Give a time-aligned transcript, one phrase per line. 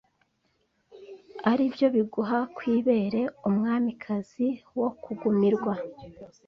[1.51, 4.47] aribyo biguha kw’ibere umwamikazi
[4.79, 5.73] wo kugumirwa